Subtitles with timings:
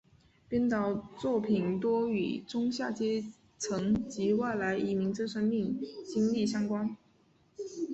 [0.49, 3.23] 编导作品多与中下阶
[3.59, 6.97] 层及外来移民之生命经历相关。